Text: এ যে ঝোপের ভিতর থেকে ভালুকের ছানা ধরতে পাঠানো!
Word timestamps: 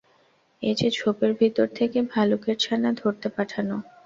এ 0.63 0.71
যে 0.75 0.89
ঝোপের 0.97 1.31
ভিতর 1.39 1.67
থেকে 1.75 1.97
ভালুকের 2.13 2.55
ছানা 2.59 2.89
ধরতে 2.93 3.27
পাঠানো! 3.29 3.75